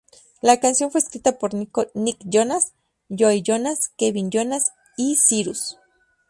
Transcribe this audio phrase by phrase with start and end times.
[0.41, 1.77] La canción fue escrita por Nick
[2.25, 2.73] Jonas,
[3.09, 5.77] Joe Jonas, Kevin Jonas, y Cyrus.